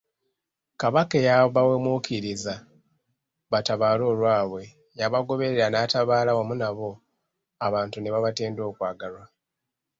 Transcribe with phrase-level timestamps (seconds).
[0.81, 2.55] Kabaka eyabawemuukiriza
[3.51, 4.63] batabaale olwabwe,
[4.99, 6.89] yabagoberera n'atabaala wamu nabo,
[7.65, 9.23] abantu ne babatenda okwagalwa.